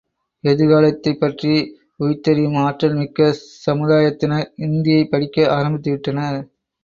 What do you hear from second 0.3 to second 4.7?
எதிர்காலத்தைப் பற்றி உய்த்தறியும் ஆற்றல் மிக்க சமுதாயத்தினர்